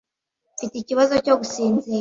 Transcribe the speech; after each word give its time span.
Mfite 0.55 0.75
ikibazo 0.79 1.13
cyo 1.25 1.33
gusinzira 1.39 1.87